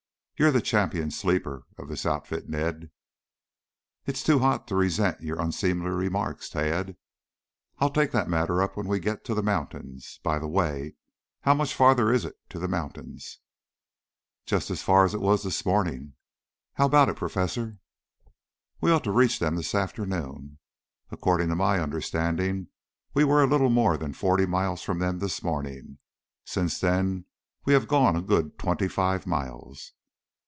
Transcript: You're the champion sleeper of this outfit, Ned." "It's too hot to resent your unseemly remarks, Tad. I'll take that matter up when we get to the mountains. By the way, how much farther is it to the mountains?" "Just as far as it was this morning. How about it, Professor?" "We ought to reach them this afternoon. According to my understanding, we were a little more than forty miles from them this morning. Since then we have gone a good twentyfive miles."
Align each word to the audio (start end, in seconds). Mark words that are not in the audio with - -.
You're 0.37 0.49
the 0.51 0.59
champion 0.59 1.11
sleeper 1.11 1.65
of 1.77 1.87
this 1.87 2.03
outfit, 2.03 2.49
Ned." 2.49 2.89
"It's 4.07 4.23
too 4.23 4.39
hot 4.39 4.67
to 4.69 4.75
resent 4.75 5.21
your 5.21 5.39
unseemly 5.39 5.91
remarks, 5.91 6.49
Tad. 6.49 6.97
I'll 7.77 7.91
take 7.91 8.09
that 8.09 8.27
matter 8.27 8.59
up 8.59 8.75
when 8.75 8.87
we 8.87 8.97
get 8.97 9.23
to 9.25 9.35
the 9.35 9.43
mountains. 9.43 10.19
By 10.23 10.39
the 10.39 10.47
way, 10.47 10.95
how 11.41 11.53
much 11.53 11.75
farther 11.75 12.11
is 12.11 12.25
it 12.25 12.37
to 12.49 12.57
the 12.57 12.67
mountains?" 12.67 13.37
"Just 14.47 14.71
as 14.71 14.81
far 14.81 15.05
as 15.05 15.13
it 15.13 15.21
was 15.21 15.43
this 15.43 15.63
morning. 15.63 16.13
How 16.73 16.87
about 16.87 17.07
it, 17.09 17.17
Professor?" 17.17 17.77
"We 18.81 18.89
ought 18.89 19.03
to 19.03 19.11
reach 19.11 19.37
them 19.37 19.57
this 19.57 19.75
afternoon. 19.75 20.57
According 21.11 21.49
to 21.49 21.55
my 21.55 21.79
understanding, 21.79 22.69
we 23.13 23.23
were 23.23 23.43
a 23.43 23.47
little 23.47 23.69
more 23.69 23.95
than 23.95 24.11
forty 24.13 24.47
miles 24.47 24.81
from 24.81 24.97
them 24.97 25.19
this 25.19 25.43
morning. 25.43 25.99
Since 26.45 26.79
then 26.79 27.25
we 27.63 27.73
have 27.73 27.87
gone 27.87 28.15
a 28.15 28.23
good 28.23 28.57
twentyfive 28.57 29.27
miles." 29.27 29.91